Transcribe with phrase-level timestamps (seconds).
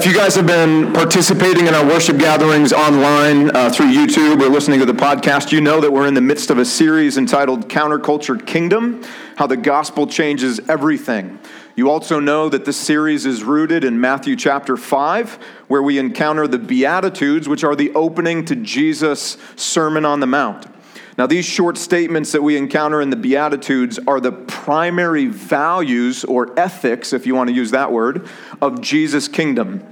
[0.00, 4.48] if you guys have been participating in our worship gatherings online uh, through YouTube or
[4.48, 7.68] listening to the podcast, you know that we're in the midst of a series entitled
[7.68, 9.04] Counterculture Kingdom
[9.36, 11.38] How the Gospel Changes Everything.
[11.76, 15.34] You also know that this series is rooted in Matthew chapter 5,
[15.68, 20.66] where we encounter the Beatitudes, which are the opening to Jesus' Sermon on the Mount.
[21.20, 26.58] Now, these short statements that we encounter in the Beatitudes are the primary values or
[26.58, 28.26] ethics, if you want to use that word,
[28.62, 29.86] of Jesus' kingdom.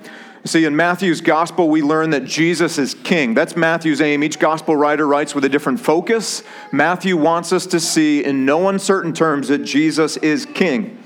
[0.46, 3.34] See, in Matthew's gospel, we learn that Jesus is king.
[3.34, 4.24] That's Matthew's aim.
[4.24, 6.42] Each gospel writer writes with a different focus.
[6.72, 10.98] Matthew wants us to see, in no uncertain terms, that Jesus is king.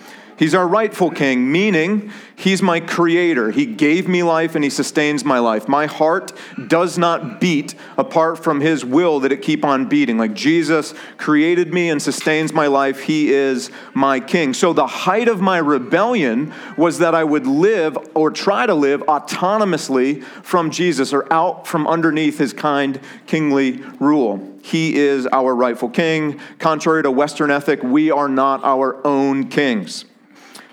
[0.43, 3.53] He's our rightful king, meaning he's my creator.
[3.53, 5.69] He gave me life and he sustains my life.
[5.69, 6.33] My heart
[6.67, 10.19] does not beat apart from his will that it keep on beating.
[10.19, 14.53] Like Jesus created me and sustains my life, he is my king.
[14.53, 19.01] So the height of my rebellion was that I would live or try to live
[19.03, 22.99] autonomously from Jesus or out from underneath his kind
[23.29, 24.59] kingly rule.
[24.65, 26.41] He is our rightful king.
[26.59, 30.05] Contrary to Western ethic, we are not our own kings.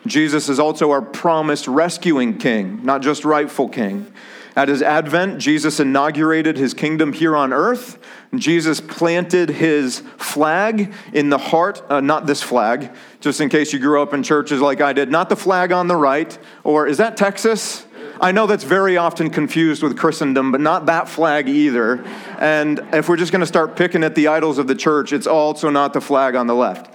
[0.10, 4.12] Jesus is also our promised rescuing king, not just rightful king.
[4.56, 7.98] At his advent, Jesus inaugurated his kingdom here on earth.
[8.36, 13.80] Jesus planted his flag in the heart, uh, not this flag, just in case you
[13.80, 16.98] grew up in churches like I did, not the flag on the right, or is
[16.98, 17.86] that Texas?
[18.20, 22.04] I know that's very often confused with Christendom, but not that flag either.
[22.38, 25.28] And if we're just going to start picking at the idols of the church, it's
[25.28, 26.94] also not the flag on the left.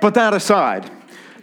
[0.00, 0.90] But that aside,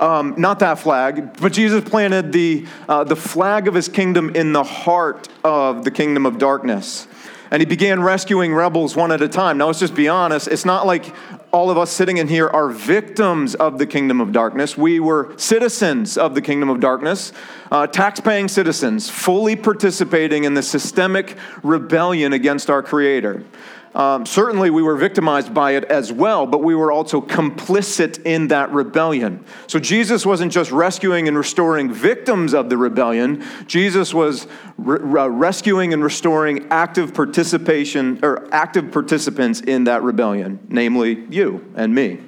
[0.01, 4.51] um, not that flag, but Jesus planted the, uh, the flag of his kingdom in
[4.51, 7.07] the heart of the kingdom of darkness.
[7.51, 9.57] And he began rescuing rebels one at a time.
[9.57, 10.47] Now, let's just be honest.
[10.47, 11.13] It's not like
[11.51, 14.77] all of us sitting in here are victims of the kingdom of darkness.
[14.77, 17.33] We were citizens of the kingdom of darkness,
[17.71, 23.43] uh, tax-paying citizens, fully participating in the systemic rebellion against our Creator.
[23.93, 28.47] Um, certainly, we were victimized by it as well, but we were also complicit in
[28.47, 29.43] that rebellion.
[29.67, 34.47] So, Jesus wasn't just rescuing and restoring victims of the rebellion, Jesus was
[34.77, 41.40] re- rescuing and restoring active participation or active participants in that rebellion, namely you
[41.75, 42.19] and me.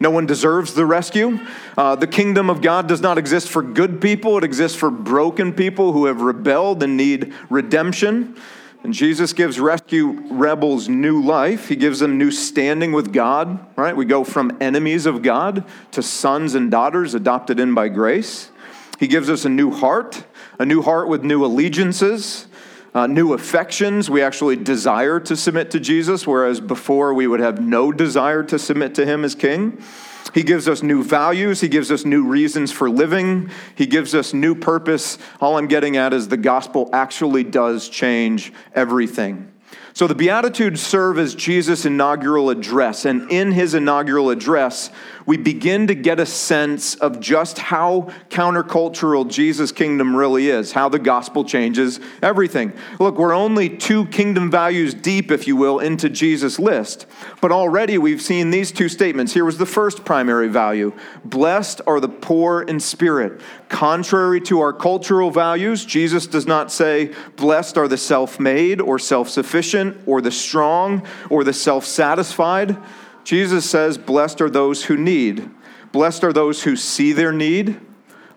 [0.00, 1.40] No one deserves the rescue.
[1.76, 5.52] Uh, the kingdom of God does not exist for good people, it exists for broken
[5.52, 8.36] people who have rebelled and need redemption.
[8.84, 11.68] And Jesus gives rescue rebels new life.
[11.68, 13.96] He gives them new standing with God, right?
[13.96, 18.50] We go from enemies of God to sons and daughters adopted in by grace.
[19.00, 20.24] He gives us a new heart,
[20.58, 22.47] a new heart with new allegiances,
[22.98, 24.10] uh, new affections.
[24.10, 28.58] We actually desire to submit to Jesus, whereas before we would have no desire to
[28.58, 29.80] submit to him as king.
[30.34, 31.60] He gives us new values.
[31.60, 33.50] He gives us new reasons for living.
[33.76, 35.16] He gives us new purpose.
[35.40, 39.52] All I'm getting at is the gospel actually does change everything.
[39.94, 43.04] So the Beatitudes serve as Jesus' inaugural address.
[43.04, 44.90] And in his inaugural address,
[45.28, 50.88] we begin to get a sense of just how countercultural Jesus' kingdom really is, how
[50.88, 52.72] the gospel changes everything.
[52.98, 57.04] Look, we're only two kingdom values deep, if you will, into Jesus' list.
[57.42, 59.34] But already we've seen these two statements.
[59.34, 60.94] Here was the first primary value
[61.26, 63.42] Blessed are the poor in spirit.
[63.68, 68.98] Contrary to our cultural values, Jesus does not say, Blessed are the self made or
[68.98, 72.78] self sufficient or the strong or the self satisfied.
[73.28, 75.50] Jesus says, Blessed are those who need.
[75.92, 77.78] Blessed are those who see their need.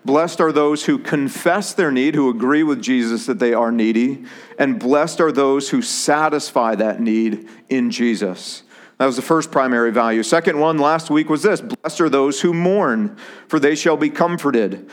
[0.04, 4.26] Blessed are those who confess their need, who agree with Jesus that they are needy.
[4.58, 8.64] And blessed are those who satisfy that need in Jesus.
[8.98, 10.22] That was the first primary value.
[10.22, 13.16] Second one last week was this Blessed are those who mourn,
[13.48, 14.90] for they shall be comforted.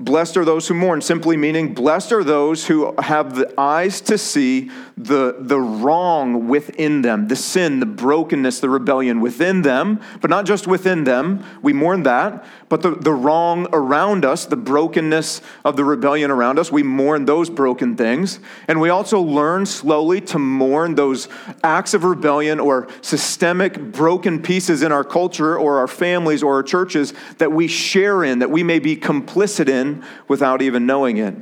[0.00, 4.16] Blessed are those who mourn, simply meaning blessed are those who have the eyes to
[4.16, 10.30] see the, the wrong within them, the sin, the brokenness, the rebellion within them, but
[10.30, 11.44] not just within them.
[11.60, 16.58] We mourn that, but the, the wrong around us, the brokenness of the rebellion around
[16.58, 16.72] us.
[16.72, 18.40] We mourn those broken things.
[18.68, 21.28] And we also learn slowly to mourn those
[21.62, 26.62] acts of rebellion or systemic broken pieces in our culture or our families or our
[26.62, 29.89] churches that we share in, that we may be complicit in
[30.28, 31.34] without even knowing it.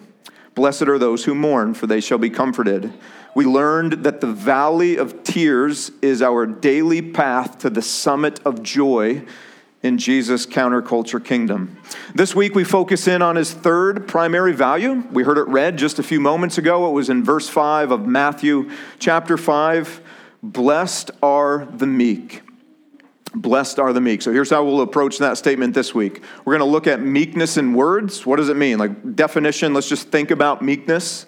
[0.55, 2.93] Blessed are those who mourn, for they shall be comforted.
[3.35, 8.62] We learned that the valley of tears is our daily path to the summit of
[8.62, 9.25] joy
[9.83, 11.77] in Jesus' counterculture kingdom.
[12.15, 15.05] This week we focus in on his third primary value.
[15.12, 16.89] We heard it read just a few moments ago.
[16.89, 20.01] It was in verse 5 of Matthew chapter 5.
[20.43, 22.43] Blessed are the meek.
[23.35, 24.23] Blessed are the meek.
[24.23, 26.23] So here's how we'll approach that statement this week.
[26.45, 28.25] We're going to look at meekness in words.
[28.25, 28.79] What does it mean?
[28.79, 31.27] Like definition, let's just think about meekness.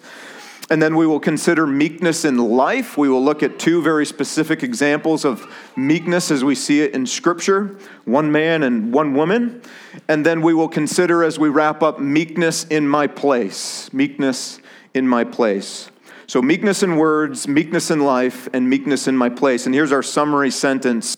[0.71, 2.97] And then we will consider meekness in life.
[2.97, 7.05] We will look at two very specific examples of meekness as we see it in
[7.05, 9.61] Scripture one man and one woman.
[10.07, 13.91] And then we will consider as we wrap up meekness in my place.
[13.91, 14.59] Meekness
[14.93, 15.91] in my place.
[16.25, 19.65] So, meekness in words, meekness in life, and meekness in my place.
[19.65, 21.17] And here's our summary sentence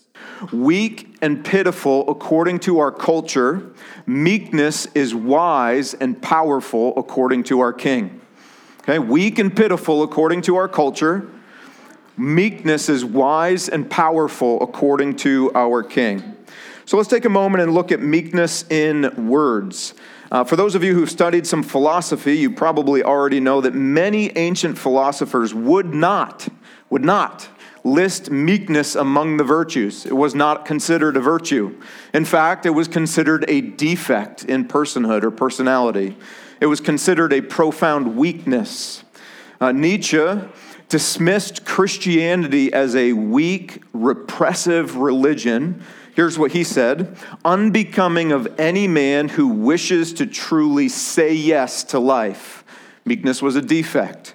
[0.52, 3.72] Weak and pitiful according to our culture,
[4.06, 8.20] meekness is wise and powerful according to our King.
[8.80, 11.30] Okay, weak and pitiful according to our culture.
[12.16, 16.36] Meekness is wise and powerful according to our King.
[16.84, 19.94] So let's take a moment and look at meekness in words.
[20.30, 24.36] Uh, for those of you who've studied some philosophy, you probably already know that many
[24.36, 26.46] ancient philosophers would not,
[26.90, 27.48] would not
[27.84, 30.06] list meekness among the virtues.
[30.06, 31.78] It was not considered a virtue.
[32.14, 36.16] In fact, it was considered a defect in personhood or personality.
[36.60, 39.04] It was considered a profound weakness.
[39.60, 40.38] Uh, Nietzsche
[40.88, 45.82] dismissed Christianity as a weak, repressive religion.
[46.14, 51.98] Here's what he said unbecoming of any man who wishes to truly say yes to
[51.98, 52.64] life.
[53.04, 54.33] Meekness was a defect.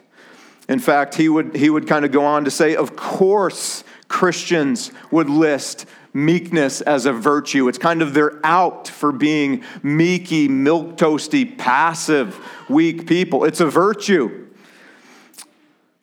[0.70, 4.92] In fact, he would, he would kind of go on to say, of course, Christians
[5.10, 7.68] would list meekness as a virtue.
[7.68, 12.40] It's kind of their out for being meeky, milk toasty, passive,
[12.70, 13.46] weak people.
[13.46, 14.48] It's a virtue.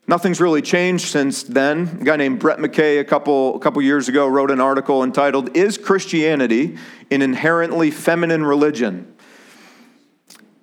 [0.08, 1.98] Nothing's really changed since then.
[2.00, 5.56] A guy named Brett McKay a couple, a couple years ago wrote an article entitled,
[5.56, 6.76] Is Christianity
[7.10, 9.15] an Inherently Feminine Religion?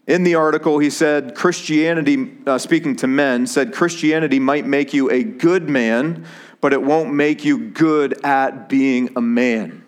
[0.05, 5.09] In the article, he said, Christianity, uh, speaking to men, said Christianity might make you
[5.09, 6.25] a good man,
[6.59, 9.83] but it won't make you good at being a man.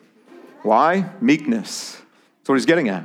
[0.61, 1.09] Why?
[1.19, 2.01] Meekness.
[2.39, 3.03] That's what he's getting at.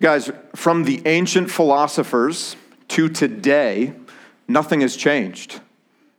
[0.00, 2.56] Guys, from the ancient philosophers
[2.88, 3.92] to today,
[4.46, 5.60] nothing has changed.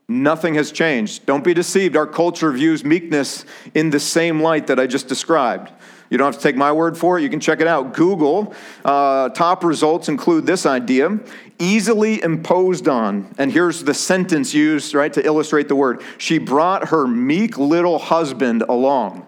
[0.07, 1.25] Nothing has changed.
[1.25, 1.95] Don't be deceived.
[1.95, 5.71] Our culture views meekness in the same light that I just described.
[6.11, 7.23] You don't have to take my word for it.
[7.23, 7.93] You can check it out.
[7.93, 8.53] Google.
[8.85, 11.19] Uh, top results include this idea
[11.57, 13.33] easily imposed on.
[13.37, 16.01] And here's the sentence used, right, to illustrate the word.
[16.17, 19.25] She brought her meek little husband along.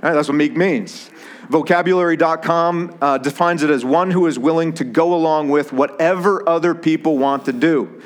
[0.00, 1.10] Right, that's what meek means.
[1.50, 6.74] Vocabulary.com uh, defines it as one who is willing to go along with whatever other
[6.74, 8.00] people want to do.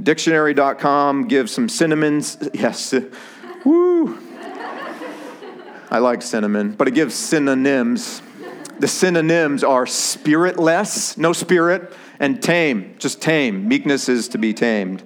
[0.00, 2.38] Dictionary.com gives some synonyms.
[2.52, 2.94] Yes.
[5.94, 8.20] I like cinnamon, but it gives synonyms.
[8.80, 13.68] The synonyms are spiritless, no spirit, and tame, just tame.
[13.68, 15.04] Meekness is to be tamed.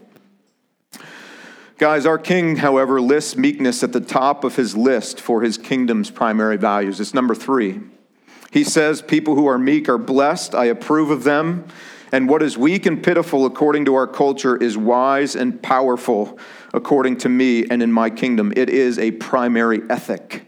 [1.76, 6.11] Guys, our king, however, lists meekness at the top of his list for his kingdom's
[6.11, 7.00] primary values.
[7.00, 7.81] It's number three.
[8.50, 10.55] He says, People who are meek are blessed.
[10.55, 11.67] I approve of them.
[12.12, 16.39] And what is weak and pitiful according to our culture is wise and powerful
[16.72, 18.55] according to me and in my kingdom.
[18.56, 20.47] It is a primary ethic.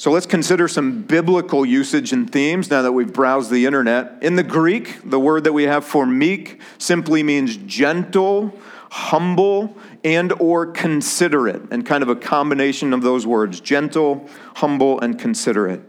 [0.00, 4.16] So let's consider some biblical usage and themes now that we've browsed the internet.
[4.22, 8.58] In the Greek, the word that we have for meek simply means gentle,
[8.90, 15.18] humble, and or considerate, and kind of a combination of those words, gentle, humble, and
[15.18, 15.82] considerate.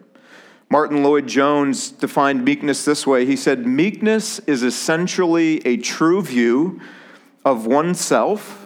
[0.70, 3.26] Martyn Lloyd-Jones defined meekness this way.
[3.26, 6.82] He said, Meekness is essentially a true view
[7.46, 8.61] of oneself,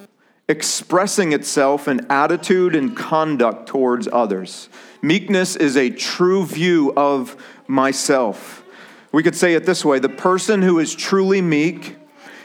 [0.47, 4.69] expressing itself in attitude and conduct towards others.
[5.01, 7.35] Meekness is a true view of
[7.67, 8.63] myself.
[9.11, 11.95] We could say it this way the person who is truly meek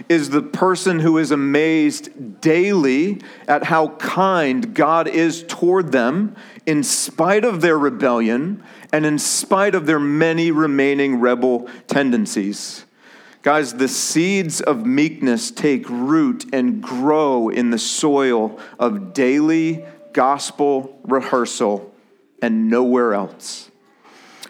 [0.08, 6.82] is the person who is amazed daily at how kind God is toward them in
[6.82, 12.86] spite of their rebellion and in spite of their many remaining rebel tendencies.
[13.42, 19.82] Guys, the seeds of meekness take root and grow in the soil of daily
[20.12, 21.94] gospel rehearsal
[22.42, 23.70] and nowhere else.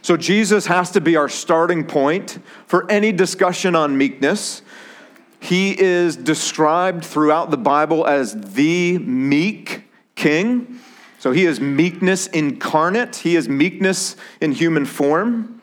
[0.02, 4.62] So Jesus has to be our starting point for any discussion on meekness.
[5.38, 9.85] He is described throughout the Bible as the meek
[10.16, 10.80] king.
[11.20, 15.60] So he is meekness incarnate, he is meekness in human form.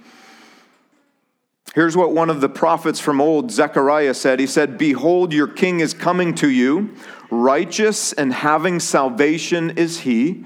[1.77, 5.79] Here's what one of the prophets from old, Zechariah, said He said, Behold, your king
[5.79, 6.95] is coming to you,
[7.29, 10.43] righteous and having salvation is he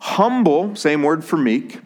[0.00, 1.80] humble, same word for meek,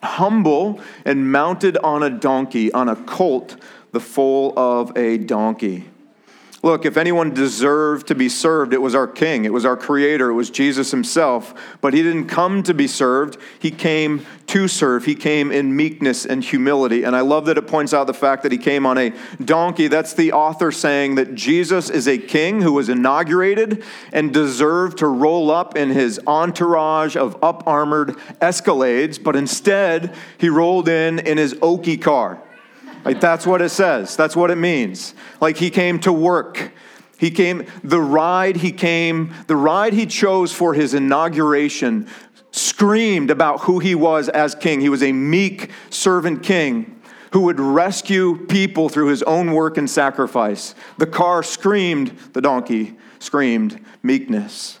[0.00, 3.56] humble and mounted on a donkey, on a colt,
[3.90, 5.90] the foal of a donkey.
[6.62, 10.30] Look, if anyone deserved to be served, it was our King, it was our Creator,
[10.30, 11.52] it was Jesus Himself.
[11.80, 15.04] But He didn't come to be served, He came to serve.
[15.04, 17.04] He came in meekness and humility.
[17.04, 19.12] And I love that it points out the fact that He came on a
[19.44, 19.88] donkey.
[19.88, 25.06] That's the author saying that Jesus is a King who was inaugurated and deserved to
[25.06, 31.38] roll up in His entourage of up armored escalades, but instead, He rolled in in
[31.38, 32.42] His oaky car.
[33.04, 34.16] Like that's what it says.
[34.16, 35.14] That's what it means.
[35.40, 36.72] Like he came to work.
[37.18, 42.06] He came, the ride he came, the ride he chose for his inauguration
[42.50, 44.80] screamed about who he was as king.
[44.80, 47.00] He was a meek servant king
[47.32, 50.74] who would rescue people through his own work and sacrifice.
[50.96, 54.78] The car screamed, the donkey screamed meekness.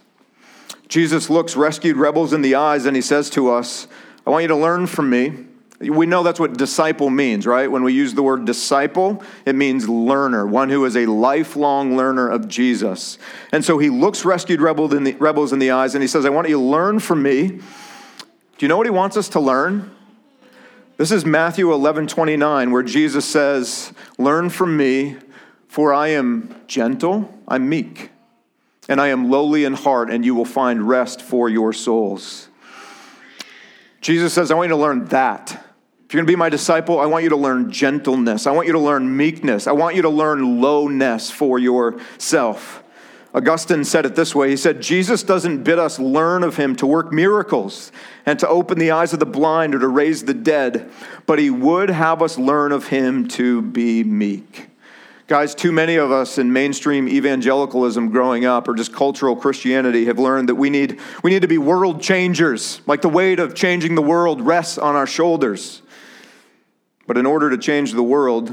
[0.88, 3.86] Jesus looks rescued rebels in the eyes and he says to us,
[4.26, 5.47] I want you to learn from me.
[5.80, 7.70] We know that's what disciple means, right?
[7.70, 12.28] When we use the word disciple, it means learner, one who is a lifelong learner
[12.28, 13.16] of Jesus.
[13.52, 16.56] And so he looks rescued rebels in the, eyes and he says, I want you
[16.56, 17.46] to learn from me.
[17.46, 17.62] Do
[18.58, 19.94] you know what he wants us to learn?
[20.96, 25.16] This is Matthew 11 29, where Jesus says, Learn from me,
[25.68, 28.10] for I am gentle, I'm meek,
[28.88, 32.48] and I am lowly in heart, and you will find rest for your souls.
[34.00, 35.64] Jesus says, I want you to learn that.
[36.08, 38.46] If you're going to be my disciple, I want you to learn gentleness.
[38.46, 39.66] I want you to learn meekness.
[39.66, 42.82] I want you to learn lowness for yourself.
[43.34, 46.86] Augustine said it this way He said, Jesus doesn't bid us learn of him to
[46.86, 47.92] work miracles
[48.24, 50.90] and to open the eyes of the blind or to raise the dead,
[51.26, 54.70] but he would have us learn of him to be meek.
[55.26, 60.18] Guys, too many of us in mainstream evangelicalism growing up or just cultural Christianity have
[60.18, 63.94] learned that we need, we need to be world changers, like the weight of changing
[63.94, 65.82] the world rests on our shoulders.
[67.08, 68.52] But in order to change the world,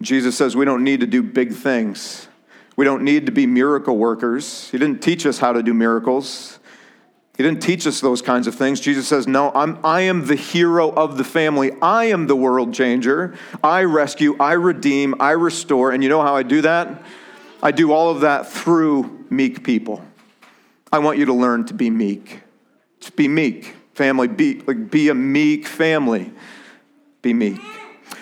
[0.00, 2.26] Jesus says we don't need to do big things.
[2.74, 4.70] We don't need to be miracle workers.
[4.70, 6.58] He didn't teach us how to do miracles.
[7.36, 8.80] He didn't teach us those kinds of things.
[8.80, 11.72] Jesus says, No, I'm, I am the hero of the family.
[11.82, 13.34] I am the world changer.
[13.62, 15.92] I rescue, I redeem, I restore.
[15.92, 17.02] And you know how I do that?
[17.62, 20.02] I do all of that through meek people.
[20.90, 22.40] I want you to learn to be meek.
[23.00, 24.28] To be meek, family.
[24.28, 26.32] Be, like, be a meek family
[27.22, 27.60] be meek.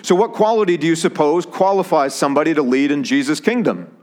[0.02, 3.94] So, what quality do you suppose qualifies somebody to lead in Jesus' kingdom?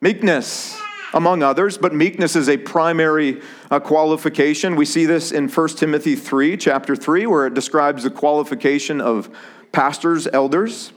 [0.00, 0.80] Meekness,
[1.14, 3.40] among others, but meekness is a primary
[3.70, 4.76] uh, qualification.
[4.76, 9.30] We see this in 1 Timothy 3, chapter 3, where it describes the qualification of
[9.72, 10.92] pastors, elders.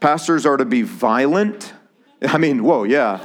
[0.00, 1.74] Pastors are to be violent.
[2.22, 3.18] I mean, whoa, yeah.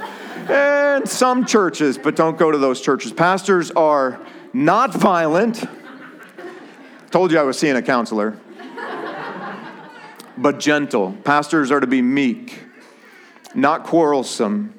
[0.48, 3.12] And some churches, but don't go to those churches.
[3.12, 4.20] Pastors are
[4.52, 5.64] not violent.
[7.10, 8.38] Told you I was seeing a counselor
[10.36, 11.12] but gentle.
[11.24, 12.60] Pastors are to be meek,
[13.54, 14.74] not quarrelsome.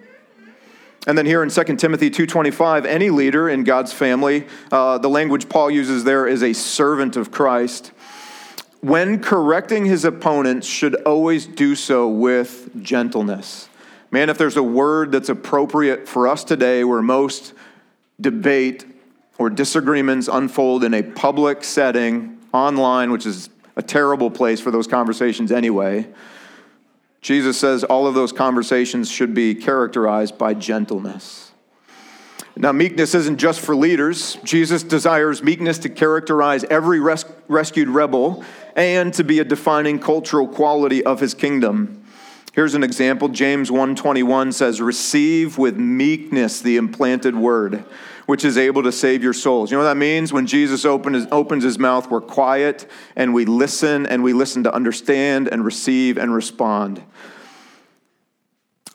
[1.05, 5.49] And then here in 2 Timothy 2.25, any leader in God's family, uh, the language
[5.49, 7.91] Paul uses there is a servant of Christ.
[8.79, 13.67] When correcting his opponents, should always do so with gentleness.
[14.11, 17.53] Man, if there's a word that's appropriate for us today where most
[18.21, 18.85] debate
[19.37, 24.87] or disagreements unfold in a public setting, online, which is a terrible place for those
[24.87, 26.07] conversations anyway.
[27.21, 31.51] Jesus says all of those conversations should be characterized by gentleness.
[32.55, 34.35] Now, meekness isn't just for leaders.
[34.43, 38.43] Jesus desires meekness to characterize every res- rescued rebel
[38.75, 42.03] and to be a defining cultural quality of his kingdom.
[42.53, 43.29] Here's an example.
[43.29, 47.83] James 1:21 says, "Receive with meekness the implanted word."
[48.25, 49.71] Which is able to save your souls.
[49.71, 50.31] You know what that means?
[50.31, 54.63] When Jesus open his, opens his mouth, we're quiet and we listen and we listen
[54.63, 57.01] to understand and receive and respond.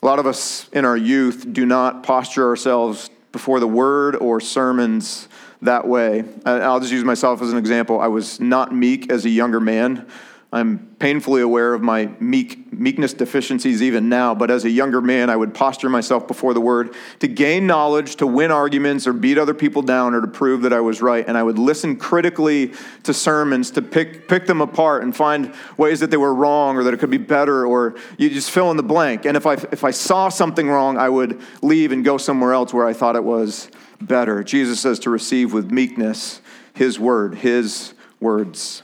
[0.02, 4.40] A lot of us in our youth do not posture ourselves before the word or
[4.40, 5.28] sermons
[5.62, 6.25] that way.
[6.44, 8.00] I'll just use myself as an example.
[8.00, 10.06] I was not meek as a younger man.
[10.50, 15.28] I'm painfully aware of my meek, meekness deficiencies even now, but as a younger man,
[15.28, 19.37] I would posture myself before the word to gain knowledge, to win arguments, or beat
[19.37, 21.23] other people down, or to prove that I was right.
[21.28, 26.00] And I would listen critically to sermons to pick, pick them apart and find ways
[26.00, 28.78] that they were wrong or that it could be better, or you just fill in
[28.78, 29.26] the blank.
[29.26, 32.73] And if I, if I saw something wrong, I would leave and go somewhere else
[32.73, 34.43] where I thought it was better.
[34.43, 36.40] Jesus says to receive with meekness
[36.73, 38.83] his word, his words.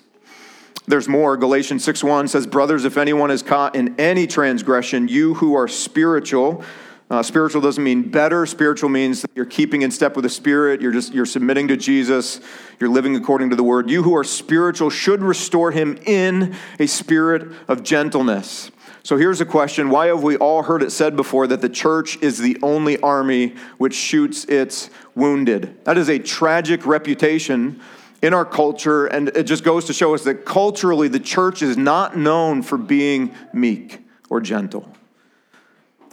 [0.86, 1.36] There's more.
[1.36, 6.62] Galatians 6:1 says, "Brothers, if anyone is caught in any transgression, you who are spiritual,
[7.10, 8.46] Uh, spiritual doesn't mean better.
[8.46, 10.80] Spiritual means that you're keeping in step with the Spirit.
[10.80, 12.40] You're just you're submitting to Jesus.
[12.80, 13.90] You're living according to the Word.
[13.90, 18.70] You who are spiritual should restore him in a spirit of gentleness.
[19.02, 22.16] So here's a question: Why have we all heard it said before that the church
[22.22, 25.76] is the only army which shoots its wounded?
[25.84, 27.80] That is a tragic reputation
[28.24, 31.76] in our culture, and it just goes to show us that culturally the church is
[31.76, 33.98] not known for being meek
[34.30, 34.88] or gentle.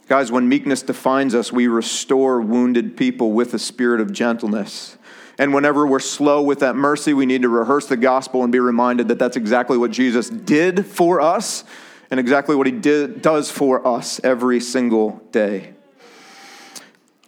[0.10, 4.98] Guys, when meekness defines us, we restore wounded people with a spirit of gentleness.
[5.38, 8.60] And whenever we're slow with that mercy, we need to rehearse the gospel and be
[8.60, 11.64] reminded that that's exactly what Jesus did for us
[12.10, 15.76] and exactly what he did, does for us every single day.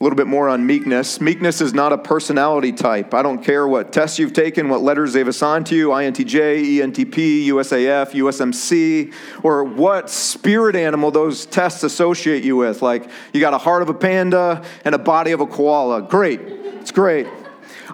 [0.04, 1.22] A little bit more on meekness.
[1.22, 3.14] Meekness is not a personality type.
[3.14, 7.46] I don't care what tests you've taken, what letters they've assigned to you INTJ, ENTP,
[7.46, 12.82] USAF, USMC, or what spirit animal those tests associate you with.
[12.82, 16.02] Like, you got a heart of a panda and a body of a koala.
[16.02, 16.42] Great.
[16.42, 17.26] It's great.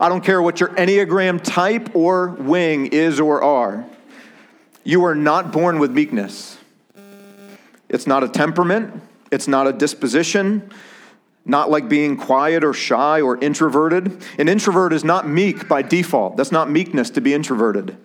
[0.01, 3.85] I don't care what your Enneagram type or wing is or are.
[4.83, 6.57] You are not born with meekness.
[7.87, 8.99] It's not a temperament,
[9.29, 10.71] it's not a disposition
[11.49, 14.23] not like being quiet or shy or introverted.
[14.37, 16.37] An introvert is not meek by default.
[16.37, 17.97] That's not meekness to be introverted.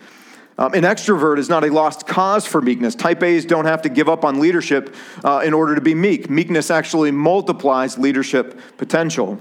[0.57, 2.95] Um, an extrovert is not a lost cause for meekness.
[2.95, 6.31] Type A's don't have to give up on leadership uh, in order to be meek.
[6.31, 9.39] Meekness actually multiplies leadership potential.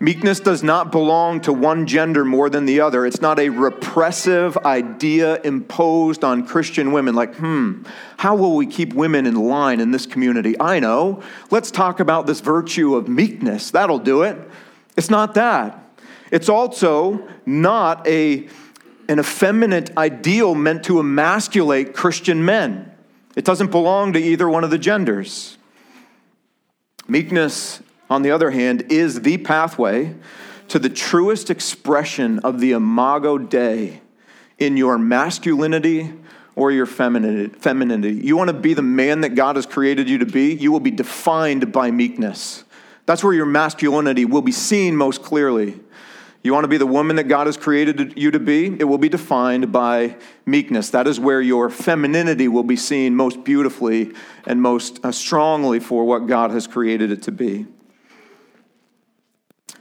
[0.00, 3.06] Meekness does not belong to one gender more than the other.
[3.06, 7.84] It's not a repressive idea imposed on Christian women, like, hmm,
[8.16, 10.58] how will we keep women in line in this community?
[10.60, 11.22] I know.
[11.50, 13.70] Let's talk about this virtue of meekness.
[13.70, 14.36] That'll do it.
[14.96, 15.80] It's not that.
[16.30, 18.48] It's also not a,
[19.08, 22.90] an effeminate ideal meant to emasculate Christian men.
[23.36, 25.58] It doesn't belong to either one of the genders.
[27.06, 27.80] Meekness
[28.10, 30.14] on the other hand, is the pathway
[30.68, 34.00] to the truest expression of the imago Dei
[34.58, 36.12] in your masculinity
[36.56, 38.14] or your femininity.
[38.14, 40.80] You want to be the man that God has created you to be, you will
[40.80, 42.64] be defined by meekness.
[43.06, 45.80] That's where your masculinity will be seen most clearly.
[46.42, 48.66] You want to be the woman that God has created you to be?
[48.66, 50.90] It will be defined by meekness.
[50.90, 54.12] That is where your femininity will be seen most beautifully
[54.46, 57.66] and most uh, strongly for what God has created it to be.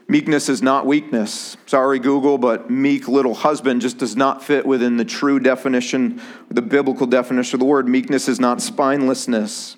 [0.07, 1.55] Meekness is not weakness.
[1.65, 6.61] Sorry, Google, but meek little husband just does not fit within the true definition, the
[6.61, 7.87] biblical definition of the word.
[7.87, 9.77] Meekness is not spinelessness.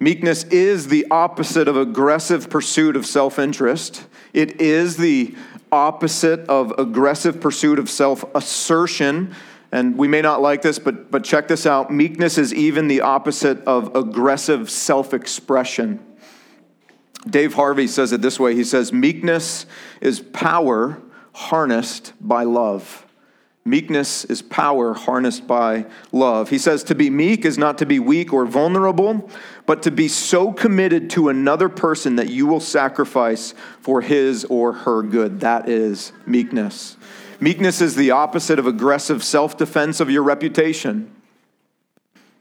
[0.00, 4.06] Meekness is the opposite of aggressive pursuit of self interest.
[4.32, 5.34] It is the
[5.70, 9.34] opposite of aggressive pursuit of self assertion.
[9.72, 11.92] And we may not like this, but, but check this out.
[11.92, 16.04] Meekness is even the opposite of aggressive self expression.
[17.28, 19.66] Dave Harvey says it this way He says, Meekness
[20.00, 21.00] is power
[21.32, 23.04] harnessed by love.
[23.66, 26.50] Meekness is power harnessed by love.
[26.50, 29.30] He says to be meek is not to be weak or vulnerable,
[29.64, 34.74] but to be so committed to another person that you will sacrifice for his or
[34.74, 35.40] her good.
[35.40, 36.98] That is meekness.
[37.40, 41.10] Meekness is the opposite of aggressive self defense of your reputation.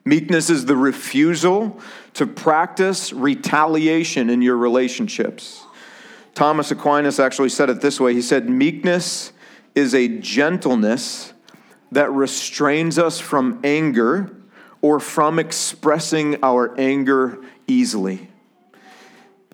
[0.05, 1.79] Meekness is the refusal
[2.13, 5.63] to practice retaliation in your relationships.
[6.35, 9.31] Thomas Aquinas actually said it this way He said, Meekness
[9.75, 11.33] is a gentleness
[11.91, 14.35] that restrains us from anger
[14.81, 18.29] or from expressing our anger easily.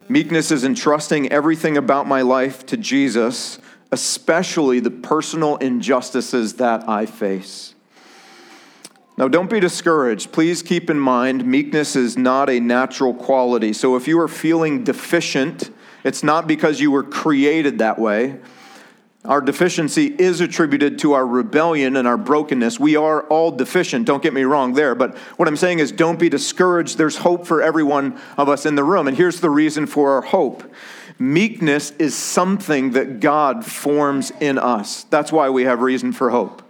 [0.07, 3.59] Meekness is entrusting everything about my life to Jesus,
[3.91, 7.75] especially the personal injustices that I face.
[9.19, 10.31] Now, don't be discouraged.
[10.31, 13.73] Please keep in mind, meekness is not a natural quality.
[13.73, 15.71] So, if you are feeling deficient,
[16.05, 18.39] it's not because you were created that way.
[19.25, 22.79] Our deficiency is attributed to our rebellion and our brokenness.
[22.79, 24.95] We are all deficient, don't get me wrong there.
[24.95, 26.97] But what I'm saying is, don't be discouraged.
[26.97, 29.09] There's hope for every one of us in the room.
[29.09, 30.63] And here's the reason for our hope
[31.19, 35.03] meekness is something that God forms in us.
[35.09, 36.63] That's why we have reason for hope.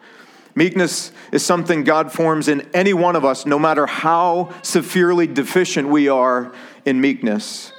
[0.55, 5.87] Meekness is something God forms in any one of us, no matter how severely deficient
[5.87, 6.51] we are
[6.85, 7.71] in meekness.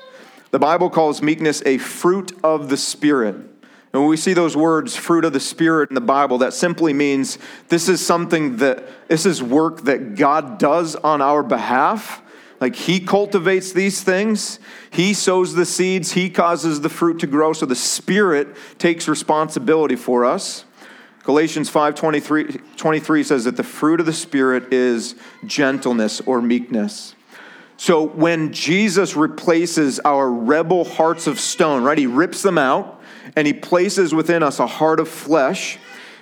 [0.51, 3.35] The Bible calls meekness a fruit of the Spirit.
[3.93, 6.93] And when we see those words, fruit of the Spirit, in the Bible, that simply
[6.93, 12.23] means this is something that, this is work that God does on our behalf.
[12.61, 17.53] Like He cultivates these things, He sows the seeds, He causes the fruit to grow.
[17.53, 20.65] So the Spirit takes responsibility for us.
[21.31, 25.15] Galatians 5 23 says that the fruit of the Spirit is
[25.47, 27.15] gentleness or meekness.
[27.77, 33.01] So when Jesus replaces our rebel hearts of stone, right, he rips them out
[33.37, 35.79] and he places within us a heart of flesh.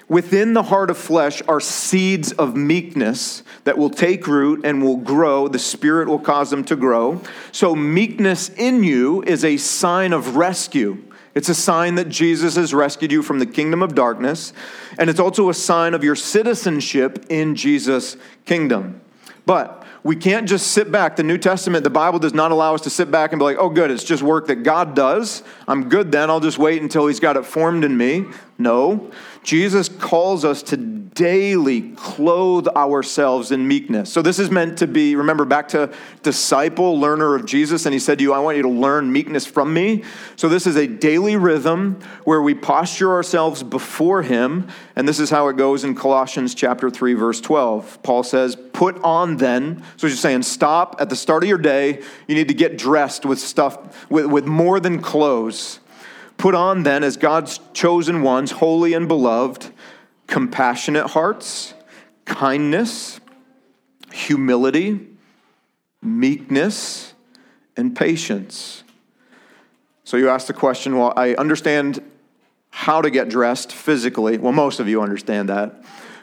[0.09, 4.99] Within the heart of flesh are seeds of meekness that will take root and will
[4.99, 5.49] grow.
[5.49, 7.23] The Spirit will cause them to grow.
[7.51, 11.03] So, meekness in you is a sign of rescue.
[11.39, 14.53] It's a sign that Jesus has rescued you from the kingdom of darkness,
[14.99, 19.01] and it's also a sign of your citizenship in Jesus' kingdom.
[19.47, 21.15] But we can't just sit back.
[21.15, 23.57] The New Testament, the Bible does not allow us to sit back and be like,
[23.57, 25.45] oh, good, it's just work that God does.
[25.69, 26.29] I'm good then.
[26.29, 28.25] I'll just wait until He's got it formed in me.
[28.59, 29.13] No.
[29.49, 34.13] Jesus calls us to daily clothe ourselves in meekness.
[34.13, 35.91] So this is meant to be, remember, back to
[36.23, 39.47] disciple, learner of Jesus, and he said to you, I want you to learn meekness
[39.47, 40.05] from me.
[40.37, 45.31] So this is a daily rhythm where we posture ourselves before him, and this is
[45.31, 48.03] how it goes in Colossians chapter 3, verse 12.
[48.03, 52.03] Paul says, Put on then, so he's saying, stop at the start of your day,
[52.27, 55.81] you need to get dressed with stuff, with, with more than clothes.
[56.39, 59.71] Put on then, as God's chosen ones, holy and beloved,
[60.29, 61.75] compassionate hearts,
[62.25, 63.21] kindness,
[64.13, 65.01] humility,
[66.01, 67.13] meekness,
[67.77, 68.85] and patience.
[70.05, 72.01] So you ask the question well, I understand
[72.71, 74.39] how to get dressed physically.
[74.39, 75.83] Well, most of you understand that.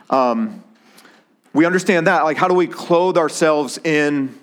[0.09, 0.63] Um,
[1.53, 2.23] we understand that.
[2.23, 4.33] Like, how do we clothe ourselves in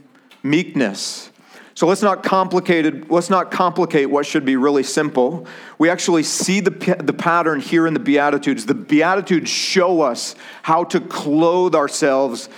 [0.42, 1.31] meekness?
[1.74, 5.46] So let's not complicated, let's not complicate what should be really simple.
[5.78, 6.70] We actually see the,
[7.02, 8.66] the pattern here in the Beatitudes.
[8.66, 12.48] The Beatitudes show us how to clothe ourselves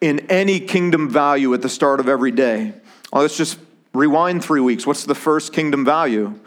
[0.00, 2.72] in any kingdom value at the start of every day.
[3.12, 3.58] Well, let's just
[3.92, 4.86] rewind three weeks.
[4.86, 6.38] What's the first kingdom value?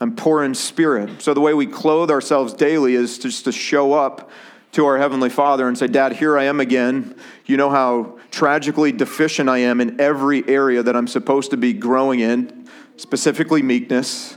[0.00, 1.22] I'm poor in spirit.
[1.22, 4.30] So the way we clothe ourselves daily is just to show up
[4.72, 7.14] to our Heavenly Father and say, Dad, here I am again.
[7.46, 11.72] You know how tragically deficient I am in every area that I'm supposed to be
[11.72, 14.36] growing in, specifically meekness.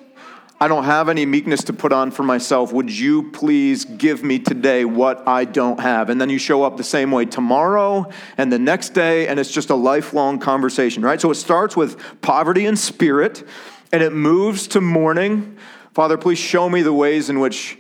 [0.60, 2.72] I don't have any meekness to put on for myself.
[2.74, 6.10] Would you please give me today what I don't have?
[6.10, 9.52] And then you show up the same way tomorrow and the next day, and it's
[9.52, 11.22] just a lifelong conversation, right?
[11.22, 13.44] So it starts with poverty in spirit,
[13.92, 15.58] and it moves to mourning.
[15.94, 17.80] Father, please show me the ways in which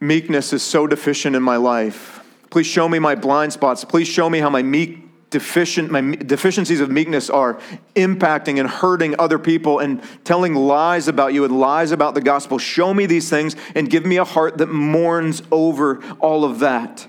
[0.00, 2.23] meekness is so deficient in my life.
[2.54, 3.84] Please show me my blind spots.
[3.84, 7.54] Please show me how my meek deficient my deficiencies of meekness are
[7.96, 12.56] impacting and hurting other people and telling lies about you and lies about the gospel.
[12.56, 17.08] Show me these things and give me a heart that mourns over all of that.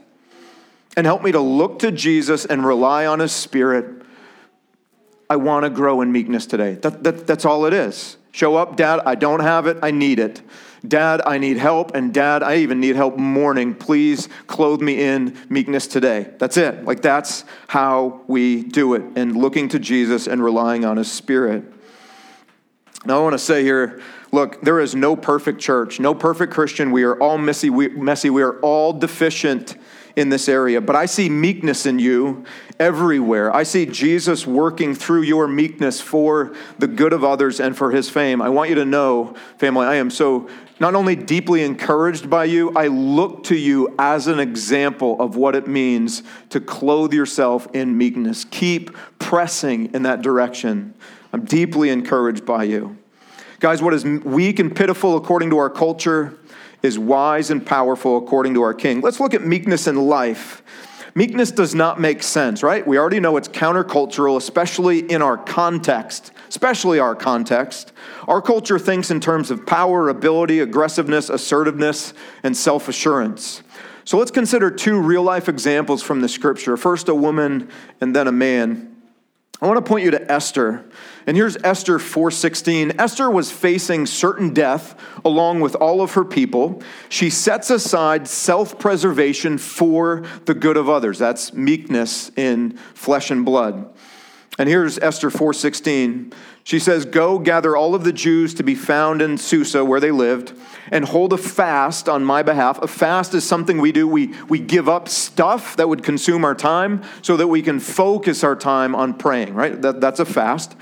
[0.98, 4.02] And help me to look to Jesus and rely on his spirit.
[5.30, 6.74] I want to grow in meekness today.
[6.74, 8.18] That, that, that's all it is.
[8.32, 9.00] Show up, Dad.
[9.06, 9.78] I don't have it.
[9.84, 10.42] I need it.
[10.90, 13.76] Dad, I need help, and Dad, I even need help mourning.
[13.76, 16.32] Please clothe me in meekness today.
[16.38, 16.86] That's it.
[16.86, 21.64] Like, that's how we do it, and looking to Jesus and relying on His Spirit.
[23.06, 26.92] Now, I want to say here look, there is no perfect church, no perfect Christian.
[26.92, 27.70] We are all messy.
[27.70, 28.30] We, messy.
[28.30, 29.78] we are all deficient
[30.16, 32.46] in this area, but I see meekness in you
[32.80, 33.54] everywhere.
[33.54, 38.10] I see Jesus working through your meekness for the good of others and for his
[38.10, 38.42] fame.
[38.42, 40.50] I want you to know, family, I am so
[40.86, 45.56] not only deeply encouraged by you, I look to you as an example of what
[45.56, 48.46] it means to clothe yourself in meekness.
[48.52, 50.94] Keep pressing in that direction.
[51.34, 53.00] I'm deeply encouraged by you.
[53.60, 56.38] Guys, what is weak and pitiful according to our culture
[56.84, 59.02] is wise and powerful according to our King.
[59.02, 60.62] Let's look at meekness in life.
[61.18, 62.86] Meekness does not make sense, right?
[62.86, 67.94] We already know it's countercultural, especially in our context, especially our context.
[68.28, 73.64] Our culture thinks in terms of power, ability, aggressiveness, assertiveness, and self assurance.
[74.04, 77.70] So let's consider two real life examples from the scripture first, a woman,
[78.02, 78.98] and then a man.
[79.62, 80.84] I want to point you to Esther.
[81.28, 82.94] And here's Esther 4:16.
[83.00, 86.84] Esther was facing certain death along with all of her people.
[87.10, 91.18] She sets aside self-preservation for the good of others.
[91.18, 93.88] That's meekness in flesh and blood.
[94.60, 96.32] And here's Esther 4:16.
[96.64, 100.12] She says, "Go gather all of the Jews to be found in Susa where they
[100.12, 100.54] lived
[100.92, 104.08] and hold a fast on my behalf." A fast is something we do.
[104.08, 108.44] We we give up stuff that would consume our time so that we can focus
[108.44, 109.82] our time on praying, right?
[109.82, 110.76] That, that's a fast.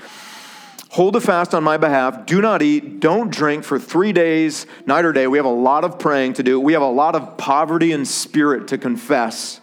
[0.94, 2.24] Hold a fast on my behalf.
[2.24, 3.00] Do not eat.
[3.00, 5.26] Don't drink for three days, night or day.
[5.26, 6.60] We have a lot of praying to do.
[6.60, 9.60] We have a lot of poverty and spirit to confess.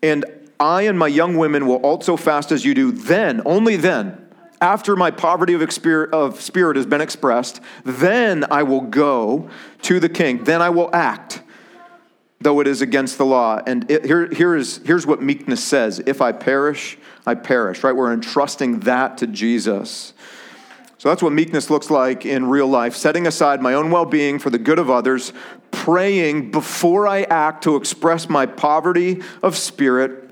[0.00, 0.24] And
[0.60, 2.92] I and my young women will also fast as you do.
[2.92, 4.24] Then, only then,
[4.60, 5.62] after my poverty of,
[6.12, 9.50] of spirit has been expressed, then I will go
[9.82, 10.44] to the king.
[10.44, 11.42] Then I will act.
[12.40, 13.60] Though it is against the law.
[13.66, 17.94] And it, here, here is, here's what meekness says If I perish, I perish, right?
[17.94, 20.12] We're entrusting that to Jesus.
[20.98, 24.40] So that's what meekness looks like in real life setting aside my own well being
[24.40, 25.32] for the good of others,
[25.70, 30.24] praying before I act to express my poverty of spirit,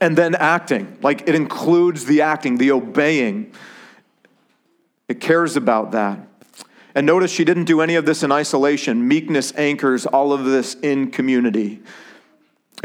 [0.00, 0.96] and then acting.
[1.02, 3.52] Like it includes the acting, the obeying.
[5.08, 6.23] It cares about that.
[6.94, 9.08] And notice she didn't do any of this in isolation.
[9.08, 11.80] Meekness anchors all of this in community.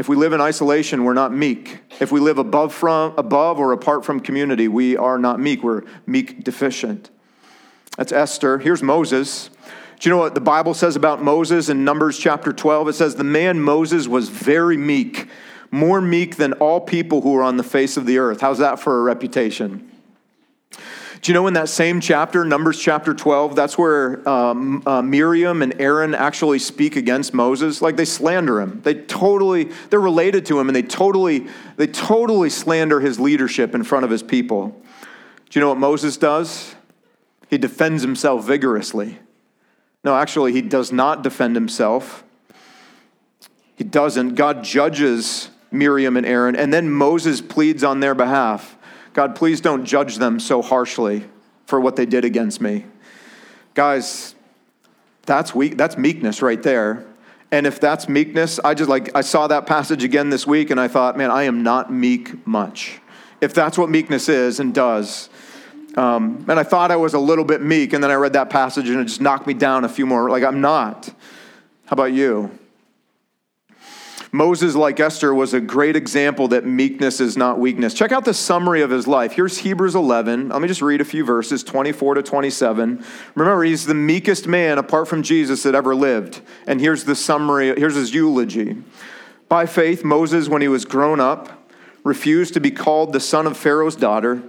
[0.00, 1.80] If we live in isolation, we're not meek.
[2.00, 5.62] If we live above, from, above or apart from community, we are not meek.
[5.62, 7.10] We're meek deficient.
[7.96, 8.58] That's Esther.
[8.58, 9.50] Here's Moses.
[9.98, 12.88] Do you know what the Bible says about Moses in Numbers chapter 12?
[12.88, 15.28] It says, The man Moses was very meek,
[15.70, 18.40] more meek than all people who are on the face of the earth.
[18.40, 19.89] How's that for a reputation?
[21.22, 25.60] Do you know in that same chapter, Numbers chapter 12, that's where um, uh, Miriam
[25.60, 27.82] and Aaron actually speak against Moses?
[27.82, 28.80] Like they slander him.
[28.82, 33.84] They totally, they're related to him and they totally, they totally slander his leadership in
[33.84, 34.68] front of his people.
[35.50, 36.74] Do you know what Moses does?
[37.50, 39.18] He defends himself vigorously.
[40.02, 42.24] No, actually, he does not defend himself.
[43.76, 44.36] He doesn't.
[44.36, 48.78] God judges Miriam and Aaron, and then Moses pleads on their behalf.
[49.12, 51.24] God, please don't judge them so harshly
[51.66, 52.84] for what they did against me.
[53.74, 54.34] Guys,
[55.26, 57.06] that's weak, that's meekness right there.
[57.52, 60.80] And if that's meekness, I just like I saw that passage again this week and
[60.80, 63.00] I thought, man, I am not meek much.
[63.40, 65.30] If that's what meekness is and does.
[65.96, 68.48] Um, and I thought I was a little bit meek, and then I read that
[68.48, 70.30] passage and it just knocked me down a few more.
[70.30, 71.08] Like, I'm not.
[71.86, 72.56] How about you?
[74.32, 77.94] Moses, like Esther, was a great example that meekness is not weakness.
[77.94, 79.32] Check out the summary of his life.
[79.32, 80.50] Here's Hebrews 11.
[80.50, 83.04] Let me just read a few verses 24 to 27.
[83.34, 86.42] Remember, he's the meekest man apart from Jesus that ever lived.
[86.68, 88.76] And here's the summary, here's his eulogy.
[89.48, 91.68] By faith, Moses, when he was grown up,
[92.04, 94.42] refused to be called the son of Pharaoh's daughter,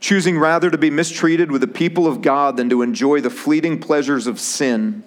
[0.00, 3.80] choosing rather to be mistreated with the people of God than to enjoy the fleeting
[3.80, 5.02] pleasures of sin.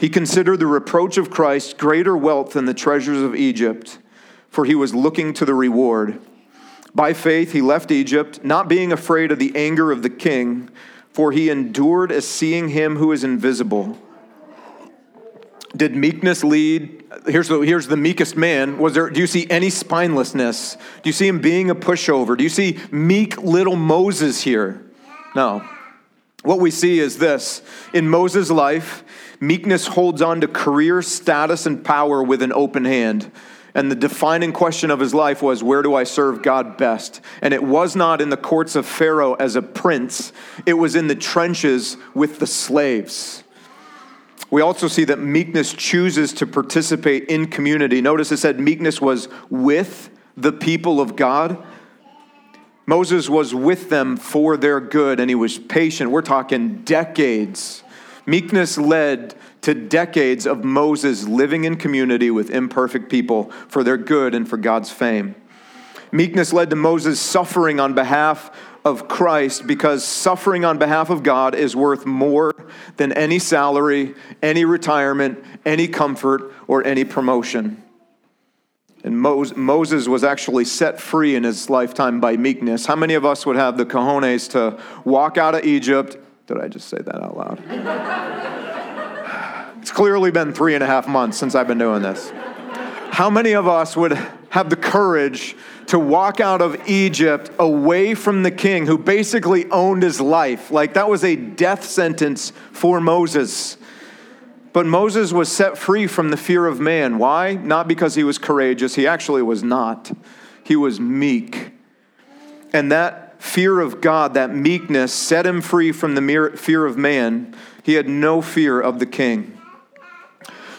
[0.00, 3.98] He considered the reproach of Christ greater wealth than the treasures of Egypt,
[4.48, 6.18] for he was looking to the reward.
[6.94, 10.70] By faith, he left Egypt, not being afraid of the anger of the king,
[11.10, 13.98] for he endured as seeing him who is invisible.
[15.76, 17.04] Did meekness lead?
[17.26, 18.78] Here's the, here's the meekest man.
[18.78, 20.78] Was there, do you see any spinelessness?
[21.02, 22.38] Do you see him being a pushover?
[22.38, 24.80] Do you see meek little Moses here?
[25.36, 25.62] No.
[26.42, 29.04] What we see is this in Moses' life,
[29.40, 33.32] Meekness holds on to career, status, and power with an open hand.
[33.72, 37.22] And the defining question of his life was, Where do I serve God best?
[37.40, 40.32] And it was not in the courts of Pharaoh as a prince,
[40.66, 43.44] it was in the trenches with the slaves.
[44.50, 48.00] We also see that meekness chooses to participate in community.
[48.00, 51.64] Notice it said meekness was with the people of God.
[52.90, 56.10] Moses was with them for their good and he was patient.
[56.10, 57.84] We're talking decades
[58.30, 64.36] Meekness led to decades of Moses living in community with imperfect people for their good
[64.36, 65.34] and for God's fame.
[66.12, 71.56] Meekness led to Moses suffering on behalf of Christ because suffering on behalf of God
[71.56, 72.54] is worth more
[72.96, 77.82] than any salary, any retirement, any comfort, or any promotion.
[79.02, 82.86] And Moses was actually set free in his lifetime by meekness.
[82.86, 86.18] How many of us would have the cojones to walk out of Egypt
[86.50, 87.62] did I just say that out loud?
[89.80, 92.32] it's clearly been three and a half months since I've been doing this.
[93.12, 95.54] How many of us would have the courage
[95.86, 100.72] to walk out of Egypt away from the king who basically owned his life?
[100.72, 103.76] Like that was a death sentence for Moses.
[104.72, 107.18] But Moses was set free from the fear of man.
[107.18, 107.54] Why?
[107.54, 108.94] Not because he was courageous.
[108.94, 110.12] He actually was not.
[110.62, 111.72] He was meek.
[112.72, 117.56] And that fear of God, that meekness, set him free from the fear of man.
[117.82, 119.60] He had no fear of the king.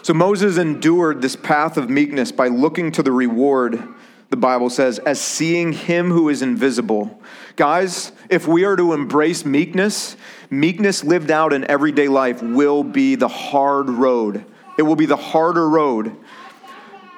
[0.02, 3.82] So Moses endured this path of meekness by looking to the reward,
[4.30, 7.20] the Bible says, as seeing him who is invisible.
[7.54, 10.16] Guys, if we are to embrace meekness,
[10.52, 14.44] meekness lived out in everyday life will be the hard road.
[14.78, 16.16] It will be the harder road.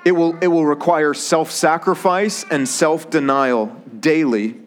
[0.07, 3.67] It will, it will require self sacrifice and self denial
[4.01, 4.61] daily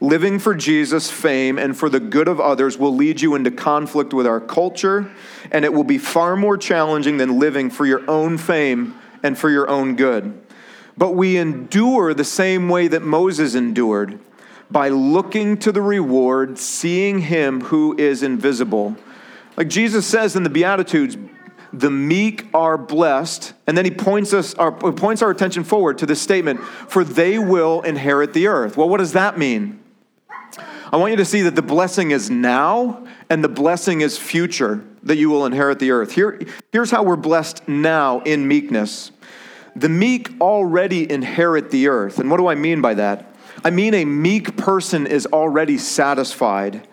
[0.00, 4.14] Living for Jesus' fame and for the good of others will lead you into conflict
[4.14, 5.10] with our culture,
[5.50, 9.50] and it will be far more challenging than living for your own fame and for
[9.50, 10.40] your own good.
[10.96, 14.20] But we endure the same way that Moses endured
[14.70, 18.96] by looking to the reward, seeing him who is invisible.
[19.56, 21.16] Like Jesus says in the Beatitudes,
[21.72, 23.52] the meek are blessed.
[23.66, 27.38] And then he points us, our, points our attention forward to this statement, for they
[27.38, 28.76] will inherit the earth.
[28.76, 29.80] Well, what does that mean?
[30.90, 34.82] I want you to see that the blessing is now and the blessing is future,
[35.02, 36.12] that you will inherit the earth.
[36.12, 36.40] Here,
[36.72, 39.12] here's how we're blessed now in meekness.
[39.76, 42.18] The meek already inherit the earth.
[42.18, 43.34] And what do I mean by that?
[43.64, 46.86] I mean a meek person is already satisfied.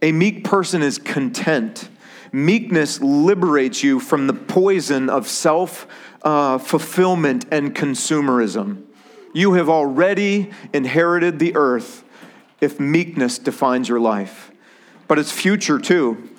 [0.00, 1.88] A meek person is content.
[2.32, 5.86] Meekness liberates you from the poison of self
[6.22, 8.84] uh, fulfillment and consumerism.
[9.32, 12.04] You have already inherited the earth
[12.60, 14.50] if meekness defines your life.
[15.06, 16.30] But it's future too.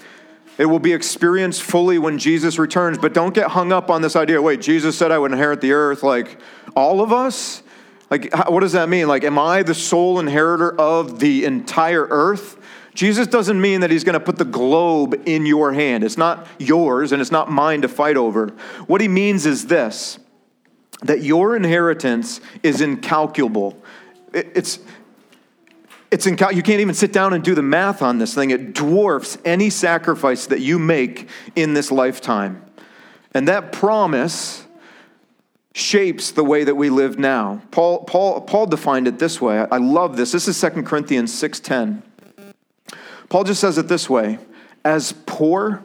[0.57, 2.97] It will be experienced fully when Jesus returns.
[2.97, 5.71] But don't get hung up on this idea wait, Jesus said I would inherit the
[5.71, 6.03] earth.
[6.03, 6.39] Like,
[6.75, 7.63] all of us?
[8.09, 9.07] Like, what does that mean?
[9.07, 12.57] Like, am I the sole inheritor of the entire earth?
[12.95, 16.03] Jesus doesn't mean that he's going to put the globe in your hand.
[16.03, 18.49] It's not yours and it's not mine to fight over.
[18.87, 20.19] What he means is this
[21.01, 23.81] that your inheritance is incalculable.
[24.33, 24.79] It's,
[26.11, 28.51] it's you can't even sit down and do the math on this thing.
[28.51, 32.61] It dwarfs any sacrifice that you make in this lifetime.
[33.33, 34.65] And that promise
[35.79, 37.61] shapes the way that we live now.
[37.71, 39.65] Paul, Paul, Paul defined it this way.
[39.71, 40.31] I love this.
[40.31, 42.01] This is 2 Corinthians 6.10.
[43.29, 44.39] Paul just says it this way
[44.83, 45.83] as poor,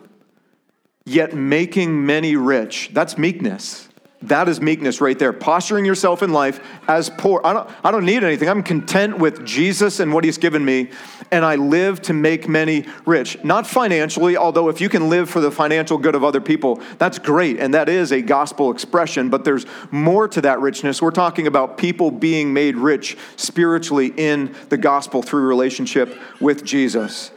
[1.05, 2.91] yet making many rich.
[2.93, 3.89] That's meekness.
[4.29, 5.33] That is meekness right there.
[5.35, 7.43] Posturing yourself in life as poor.
[7.45, 8.49] I don't, I don't need anything.
[8.49, 10.91] I'm content with Jesus and what he's given me,
[11.31, 13.43] and I live to make many rich.
[13.45, 17.19] Not financially, although if you can live for the financial good of other people, that's
[17.19, 21.03] great, and that is a gospel expression, but there's more to that richness.
[21.03, 27.31] We're talking about people being made rich spiritually in the gospel through relationship with Jesus.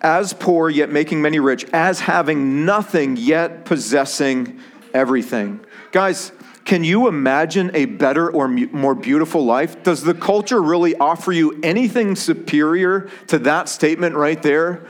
[0.00, 4.60] As poor, yet making many rich, as having nothing, yet possessing
[4.92, 5.60] everything.
[5.90, 6.32] Guys,
[6.64, 9.82] can you imagine a better or more beautiful life?
[9.82, 14.86] Does the culture really offer you anything superior to that statement right there?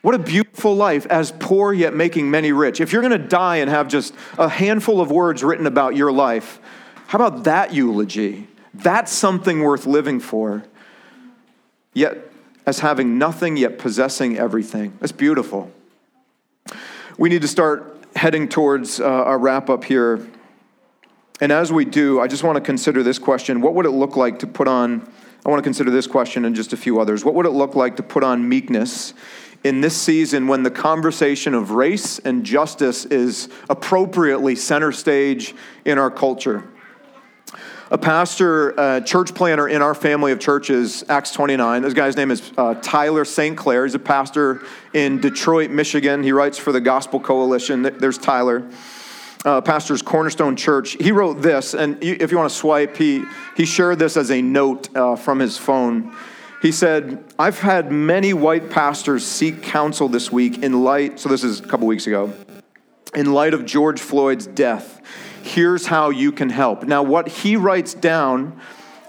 [0.00, 2.80] What a beautiful life, as poor yet making many rich.
[2.80, 6.10] If you're going to die and have just a handful of words written about your
[6.10, 6.60] life,
[7.06, 8.48] how about that eulogy?
[8.74, 10.64] That's something worth living for.
[11.92, 12.32] Yet,
[12.64, 14.96] as having nothing, yet possessing everything.
[14.98, 15.70] That's beautiful.
[17.18, 20.26] We need to start heading towards uh, our wrap up here.
[21.40, 24.16] And as we do, I just want to consider this question What would it look
[24.16, 25.10] like to put on?
[25.44, 27.24] I want to consider this question and just a few others.
[27.24, 29.12] What would it look like to put on meekness
[29.64, 35.98] in this season when the conversation of race and justice is appropriately center stage in
[35.98, 36.68] our culture?
[37.92, 41.82] A pastor, a church planter in our family of churches, Acts 29.
[41.82, 43.54] This guy's name is uh, Tyler St.
[43.54, 43.84] Clair.
[43.84, 44.62] He's a pastor
[44.94, 46.22] in Detroit, Michigan.
[46.22, 47.82] He writes for the Gospel Coalition.
[47.82, 48.66] There's Tyler.
[49.44, 50.92] Uh, pastor's Cornerstone Church.
[50.92, 53.24] He wrote this, and if you want to swipe, he,
[53.58, 56.16] he shared this as a note uh, from his phone.
[56.62, 61.44] He said, I've had many white pastors seek counsel this week in light, so this
[61.44, 62.32] is a couple weeks ago,
[63.14, 65.02] in light of George Floyd's death
[65.44, 66.84] here's how you can help.
[66.84, 68.58] Now, what he writes down,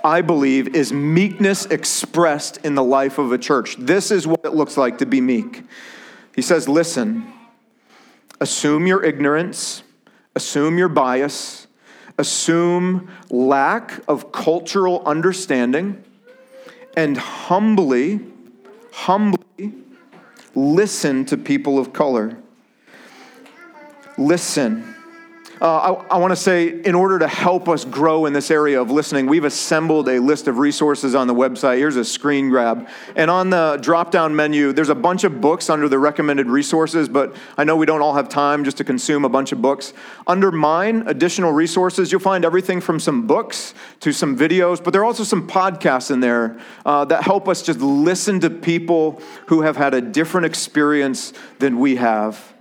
[0.04, 3.76] I believe, is meekness expressed in the life of a church.
[3.78, 5.64] This is what it looks like to be meek.
[6.36, 7.32] He says, Listen,
[8.40, 9.84] assume your ignorance,
[10.36, 11.68] assume your bias,
[12.18, 16.04] assume lack of cultural understanding,
[16.96, 18.20] and humbly,
[18.92, 19.74] humbly
[20.56, 22.38] listen to people of color.
[24.18, 24.93] Listen
[25.62, 25.66] uh,
[26.10, 28.92] I, I want to say, in order to help us grow in this area of
[28.92, 31.78] listening, we've assembled a list of resources on the website.
[31.78, 32.88] Here's a screen grab.
[33.16, 37.08] And on the drop down menu, there's a bunch of books under the recommended resources,
[37.08, 39.94] but I know we don't all have time just to consume a bunch of books.
[40.28, 45.02] Under mine, additional resources, you'll find everything from some books to some videos, but there
[45.02, 49.62] are also some podcasts in there uh, that help us just listen to people who
[49.62, 52.53] have had a different experience than we have.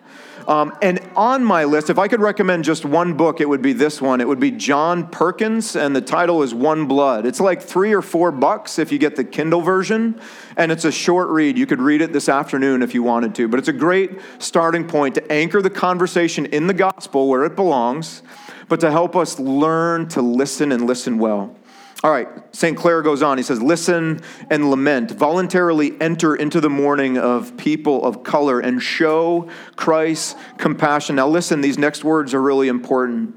[0.48, 3.72] Um, and on my list, if I could recommend just one book, it would be
[3.72, 4.20] this one.
[4.20, 7.26] It would be John Perkins, and the title is One Blood.
[7.26, 10.20] It's like three or four bucks if you get the Kindle version,
[10.56, 11.56] and it's a short read.
[11.56, 14.86] You could read it this afternoon if you wanted to, but it's a great starting
[14.86, 18.22] point to anchor the conversation in the gospel where it belongs,
[18.68, 21.56] but to help us learn to listen and listen well.
[22.04, 22.76] All right, St.
[22.76, 23.38] Clair goes on.
[23.38, 25.12] He says, Listen and lament.
[25.12, 31.16] Voluntarily enter into the mourning of people of color and show Christ's compassion.
[31.16, 33.36] Now, listen, these next words are really important.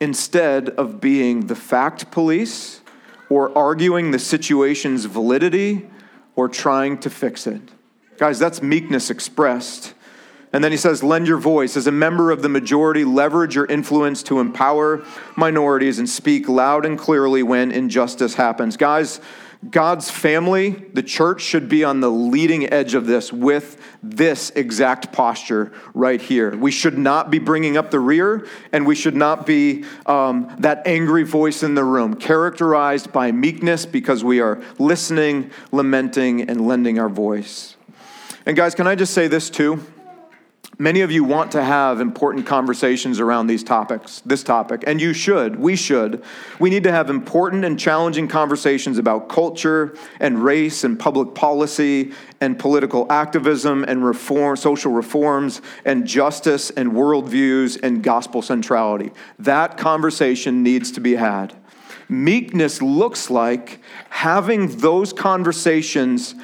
[0.00, 2.80] Instead of being the fact police
[3.28, 5.90] or arguing the situation's validity
[6.36, 7.60] or trying to fix it.
[8.16, 9.92] Guys, that's meekness expressed.
[10.52, 11.76] And then he says, lend your voice.
[11.76, 15.04] As a member of the majority, leverage your influence to empower
[15.36, 18.76] minorities and speak loud and clearly when injustice happens.
[18.76, 19.20] Guys,
[19.70, 25.12] God's family, the church, should be on the leading edge of this with this exact
[25.12, 26.56] posture right here.
[26.56, 30.86] We should not be bringing up the rear, and we should not be um, that
[30.86, 37.00] angry voice in the room, characterized by meekness because we are listening, lamenting, and lending
[37.00, 37.76] our voice.
[38.46, 39.84] And guys, can I just say this too?
[40.80, 45.12] Many of you want to have important conversations around these topics, this topic, and you
[45.12, 45.56] should.
[45.58, 46.22] We should.
[46.60, 52.12] We need to have important and challenging conversations about culture and race and public policy
[52.40, 59.10] and political activism and reform, social reforms and justice and worldviews and gospel centrality.
[59.40, 61.56] That conversation needs to be had.
[62.08, 66.36] Meekness looks like having those conversations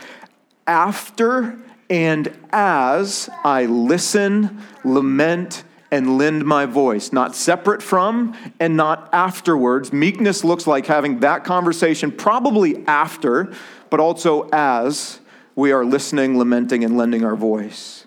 [0.66, 1.56] after
[1.90, 9.92] and as I listen, lament, and lend my voice, not separate from and not afterwards.
[9.92, 13.52] Meekness looks like having that conversation probably after,
[13.90, 15.20] but also as
[15.54, 18.06] we are listening, lamenting, and lending our voice.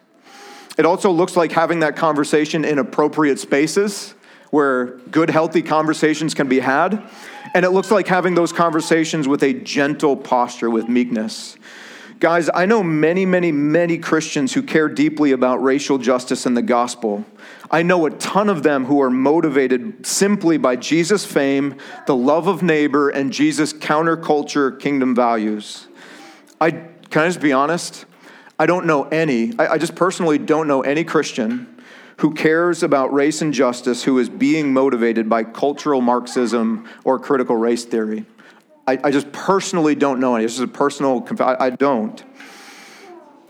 [0.78, 4.14] It also looks like having that conversation in appropriate spaces
[4.52, 7.02] where good, healthy conversations can be had.
[7.54, 11.58] And it looks like having those conversations with a gentle posture, with meekness.
[12.20, 16.64] Guys, I know many, many, many Christians who care deeply about racial justice and the
[16.64, 17.24] gospel.
[17.70, 21.76] I know a ton of them who are motivated simply by Jesus' fame,
[22.08, 25.88] the love of neighbor, and Jesus' counterculture kingdom values.
[26.60, 28.06] I can I just be honest?
[28.58, 31.82] I don't know any, I, I just personally don't know any Christian
[32.18, 37.56] who cares about race and justice who is being motivated by cultural Marxism or critical
[37.56, 38.26] race theory.
[38.88, 40.46] I, I just personally don't know any.
[40.46, 42.24] This is a personal, I, I don't.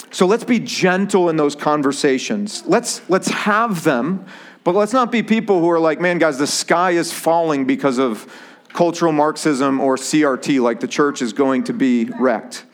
[0.10, 2.66] So let's be gentle in those conversations.
[2.66, 4.26] Let's, let's have them,
[4.64, 8.00] but let's not be people who are like, man, guys, the sky is falling because
[8.00, 8.32] of
[8.74, 12.66] cultural Marxism or CRT, like the church is going to be wrecked.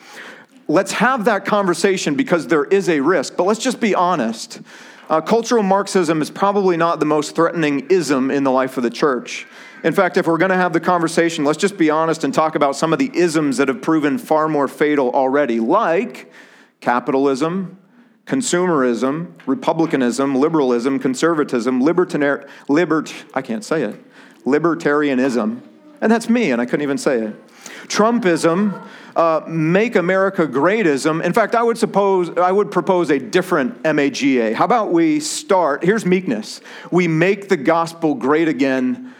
[0.67, 4.61] Let's have that conversation because there is a risk, but let's just be honest.
[5.09, 8.89] Uh, cultural Marxism is probably not the most threatening ism in the life of the
[8.89, 9.45] church.
[9.83, 12.55] In fact, if we're going to have the conversation, let's just be honest and talk
[12.55, 16.31] about some of the isms that have proven far more fatal already, like
[16.79, 17.77] capitalism,
[18.25, 24.01] consumerism, republicanism, liberalism, conservatism, libertarian, libert, I can't say it,
[24.45, 25.61] libertarianism.
[25.99, 27.47] And that's me, and I couldn't even say it.
[27.87, 31.21] Trumpism, uh, make America greatism.
[31.21, 34.55] In fact, I would suppose I would propose a different MAGA.
[34.55, 35.83] How about we start?
[35.83, 36.61] Here's meekness.
[36.91, 39.13] We make the gospel great again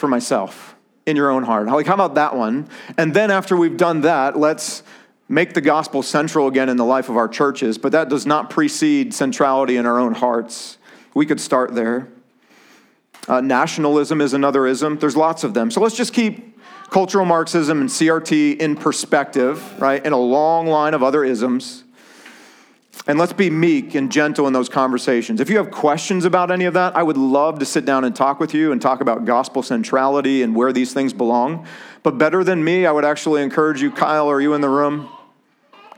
[0.00, 0.74] for myself
[1.06, 1.66] in your own heart.
[1.66, 2.68] Like, how about that one?
[2.96, 4.82] And then after we've done that, let's
[5.28, 8.50] make the gospel central again in the life of our churches, but that does not
[8.50, 10.76] precede centrality in our own hearts.
[11.14, 12.08] We could start there.
[13.28, 14.98] Uh, nationalism is another ism.
[14.98, 15.70] There's lots of them.
[15.70, 16.58] So let's just keep
[16.90, 21.84] cultural Marxism and CRT in perspective, right, in a long line of other isms.
[23.06, 25.40] And let's be meek and gentle in those conversations.
[25.40, 28.14] If you have questions about any of that, I would love to sit down and
[28.14, 31.66] talk with you and talk about gospel centrality and where these things belong.
[32.02, 35.08] But better than me, I would actually encourage you, Kyle, are you in the room?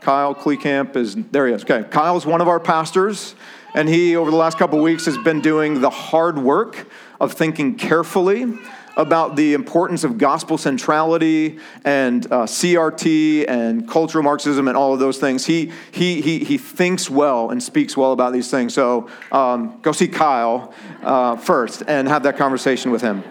[0.01, 1.63] Kyle Kleekamp is there he is.
[1.63, 1.85] Okay.
[1.89, 3.35] Kyle is one of our pastors,
[3.73, 6.87] and he, over the last couple weeks, has been doing the hard work
[7.21, 8.53] of thinking carefully
[8.95, 14.99] about the importance of gospel centrality and uh, CRT and cultural Marxism and all of
[14.99, 15.45] those things.
[15.45, 18.73] He, he, he, he thinks well and speaks well about these things.
[18.73, 23.23] So um, go see Kyle uh, first and have that conversation with him.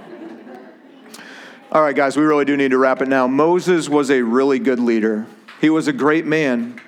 [1.71, 3.27] All right, guys, we really do need to wrap it now.
[3.27, 5.27] Moses was a really good leader,
[5.61, 6.81] he was a great man.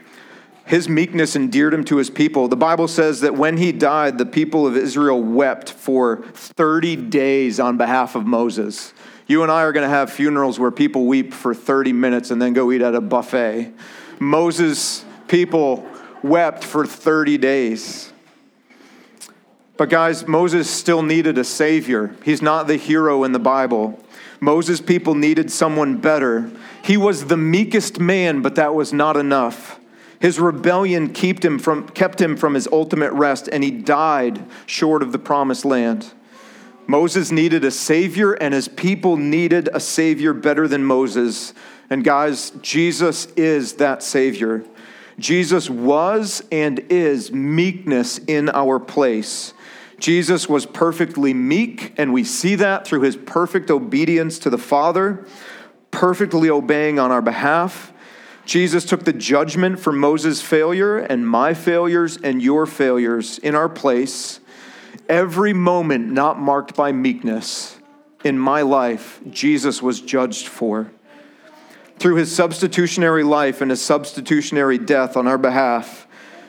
[0.67, 2.49] His meekness endeared him to his people.
[2.49, 7.61] The Bible says that when he died, the people of Israel wept for 30 days
[7.61, 8.95] on behalf of Moses.
[9.27, 12.41] You and I are going to have funerals where people weep for 30 minutes and
[12.41, 13.73] then go eat at a buffet.
[14.19, 15.87] Moses' people
[16.23, 18.13] wept for 30 days.
[19.77, 22.15] But, guys, Moses still needed a savior.
[22.25, 24.03] He's not the hero in the Bible.
[24.41, 26.51] Moses' people needed someone better.
[26.83, 29.81] He was the meekest man, but that was not enough.
[30.25, 35.03] His rebellion kept him, from, kept him from his ultimate rest, and he died short
[35.03, 36.15] of the promised land.
[36.87, 41.53] Moses needed a savior, and his people needed a savior better than Moses.
[41.91, 44.65] And guys, Jesus is that savior.
[45.19, 49.53] Jesus was and is meekness in our place.
[49.99, 55.27] Jesus was perfectly meek, and we see that through his perfect obedience to the Father,
[55.91, 57.93] perfectly obeying on our behalf.
[58.47, 63.69] Jesus took the judgment for Moses' failure and my failures and your failures in our
[63.69, 64.41] place.
[65.09, 67.79] Every moment not marked by meekness
[68.23, 70.91] in my life, Jesus was judged for.
[71.99, 76.07] Through his substitutionary life and his substitutionary death on our behalf,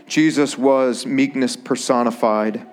[0.08, 2.66] Jesus was meekness personified.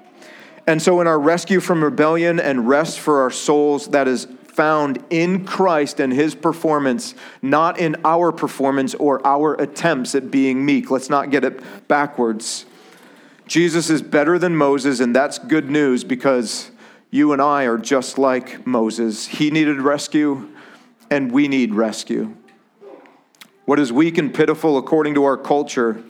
[0.67, 5.03] And so, in our rescue from rebellion and rest for our souls, that is found
[5.11, 10.91] in Christ and his performance, not in our performance or our attempts at being meek.
[10.91, 12.67] Let's not get it backwards.
[13.47, 16.71] Jesus is better than Moses, and that's good news because
[17.11, 19.27] you and I are just like Moses.
[19.27, 20.49] He needed rescue,
[21.11, 22.35] and we need rescue.
[23.65, 26.03] What is weak and pitiful according to our culture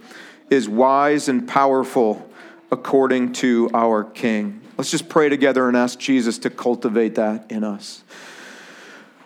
[0.50, 2.28] is wise and powerful
[2.70, 4.60] according to our King.
[4.78, 8.02] Let's just pray together and ask Jesus to cultivate that in us.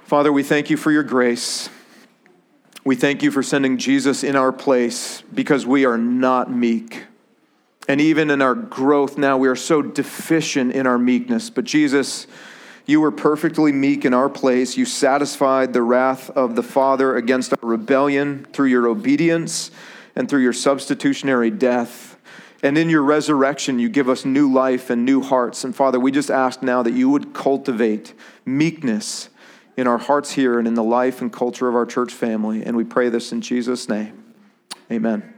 [0.07, 1.69] Father, we thank you for your grace.
[2.85, 7.07] We thank you for sending Jesus in our place because we are not meek.
[7.89, 11.51] And even in our growth now, we are so deficient in our meekness.
[11.51, 12.29] But Jesus,
[12.87, 14.77] you were perfectly meek in our place.
[14.77, 19.73] You satisfied the wrath of the Father against our rebellion through your obedience
[20.15, 22.17] and through your substitutionary death.
[22.63, 25.65] And in your resurrection, you give us new life and new hearts.
[25.65, 29.31] And Father, we just ask now that you would cultivate meekness
[29.77, 32.65] in our hearts here and in the life and culture of our church family.
[32.65, 34.35] And we pray this in Jesus' name.
[34.91, 35.36] Amen.